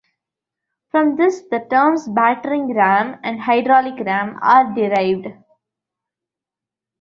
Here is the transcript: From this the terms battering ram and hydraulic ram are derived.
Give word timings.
From 0.89 1.15
this 1.15 1.41
the 1.51 1.59
terms 1.69 2.07
battering 2.09 2.73
ram 2.73 3.19
and 3.21 3.39
hydraulic 3.39 4.03
ram 4.03 4.39
are 4.41 4.73
derived. 4.73 5.27